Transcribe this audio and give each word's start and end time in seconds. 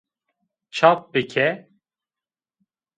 Çap 0.71 1.13
bike! 1.13 1.47